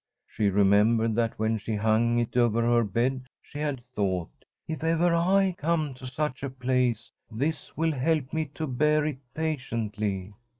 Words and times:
She 0.27 0.49
remembered 0.49 1.13
that 1.17 1.37
when 1.37 1.59
she 1.59 1.75
hung 1.75 2.17
it 2.17 2.35
over 2.35 2.63
her 2.63 2.83
bed 2.83 3.27
she 3.39 3.59
had 3.59 3.83
thought, 3.83 4.31
"If 4.67 4.83
ever 4.83 5.13
I 5.13 5.53
come 5.55 5.93
to 5.93 6.07
such 6.07 6.41
a 6.41 6.49
place, 6.49 7.11
this 7.29 7.77
will 7.77 7.91
help 7.91 8.33
me 8.33 8.45
to 8.55 8.65
bear 8.65 9.05
it 9.05 9.19
patiently." 9.35 10.33